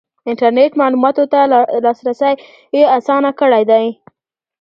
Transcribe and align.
انټرنیټ 0.29 0.71
معلوماتو 0.81 1.23
ته 1.33 1.39
لاسرسی 1.85 2.31
اسانه 2.97 3.31
کړی 3.39 3.63
دی. 3.71 3.85